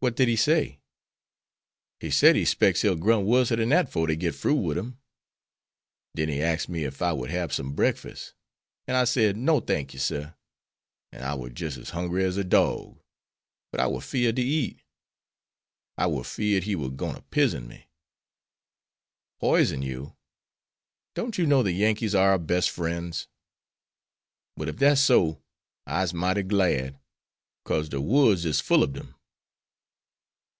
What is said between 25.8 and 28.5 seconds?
I'se mighty glad, cause de woods